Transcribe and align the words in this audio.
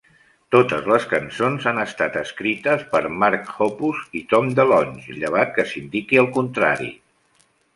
Totes 0.53 0.85
les 0.91 1.03
cançons 1.11 1.67
han 1.71 1.81
estat 1.81 2.17
escrites 2.21 2.87
per 2.95 3.01
Mark 3.25 3.53
Hoppus 3.67 4.01
i 4.21 4.25
Tom 4.35 4.49
DeLonge, 4.61 5.19
llevat 5.21 5.55
que 5.59 5.67
s'indiqui 5.75 6.23
el 6.27 6.33
contrari. 6.41 6.91